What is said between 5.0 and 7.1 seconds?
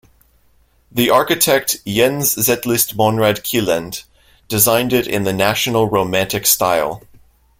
in the National Romantic style.